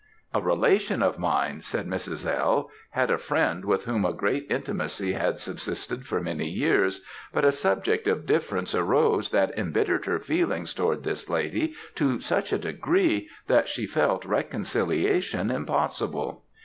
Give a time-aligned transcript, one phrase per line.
[0.33, 2.25] "A relation of mine," said Mrs.
[2.27, 7.45] L., "had a friend with whom a great intimacy had subsisted for many years, but
[7.45, 12.57] a subject of difference arose that embittered her feelings towards this lady to such a
[12.57, 16.45] degree, that she felt reconciliation impossible.